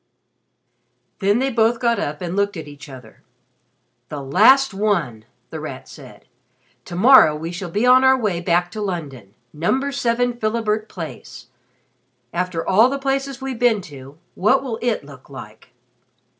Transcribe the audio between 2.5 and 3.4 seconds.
at each other.